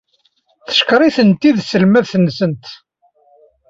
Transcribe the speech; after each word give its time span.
Teckeṛ-itent-id 0.71 1.57
tselmadt-nsent. 1.61 2.65